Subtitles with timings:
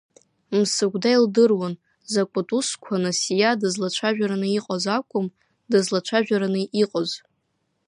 [0.57, 1.73] Мсыгәда илдыруан,
[2.11, 5.27] закәытә усқәаз Насиа дызлацәажәараны иҟаз акәым,
[5.69, 7.09] дызлацәажәараны иҟаз.